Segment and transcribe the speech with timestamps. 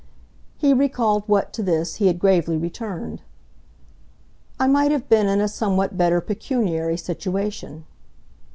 [0.57, 3.21] He recalled what, to this, he had gravely returned.
[4.59, 7.85] "I might have been in a somewhat better pecuniary situation."